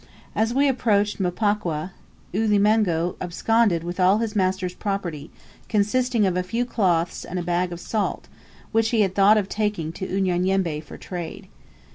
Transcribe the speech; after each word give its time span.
As 0.35 0.51
we 0.51 0.67
approached 0.67 1.19
Mpokwa, 1.19 1.91
Ulimengo 2.33 3.13
absconded 3.21 3.83
with 3.83 3.99
all 3.99 4.17
his 4.17 4.35
master's 4.35 4.73
property, 4.73 5.29
consisting 5.69 6.25
of 6.25 6.35
a 6.35 6.41
few 6.41 6.65
cloths 6.65 7.23
and 7.23 7.37
a 7.37 7.43
bag 7.43 7.71
of 7.71 7.79
salt, 7.79 8.27
which 8.71 8.89
he 8.89 9.01
had 9.01 9.13
thought 9.13 9.37
of 9.37 9.47
taking 9.47 9.91
to 9.91 10.07
Unyanyembe 10.07 10.79
for 10.81 10.97
trade. 10.97 11.49